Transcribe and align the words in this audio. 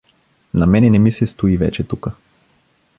На 0.53 0.65
мене 0.65 0.89
не 0.89 0.99
ми 0.99 1.11
се 1.11 1.27
стои 1.27 1.57
вече 1.57 1.83
тука. 1.83 2.11